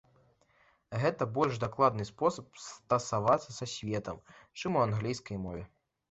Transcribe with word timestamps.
Гэта 1.01 1.25
больш 1.33 1.57
дакладны 1.63 2.03
спосаб 2.11 2.47
стасавацца 2.61 3.49
са 3.57 3.65
светам, 3.73 4.17
чым 4.63 4.71
у 4.79 4.81
англійскай 4.87 5.37
мове. 5.45 5.63